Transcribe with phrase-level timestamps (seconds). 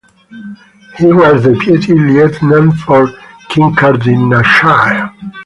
[0.97, 3.05] He was Deputy Lieutenant for
[3.51, 5.11] Kincardineshire.